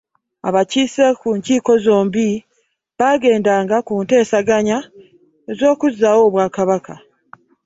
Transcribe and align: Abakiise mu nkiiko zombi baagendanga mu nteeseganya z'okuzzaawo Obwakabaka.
Abakiise 0.47 1.05
mu 1.21 1.29
nkiiko 1.37 1.71
zombi 1.85 2.27
baagendanga 2.97 3.75
mu 3.87 3.95
nteeseganya 4.03 4.77
z'okuzzaawo 5.57 6.21
Obwakabaka. 6.27 6.93